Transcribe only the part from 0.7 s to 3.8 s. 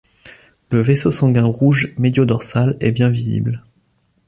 Le vaisseau sanguin rouge médio-dorsal est bien visible.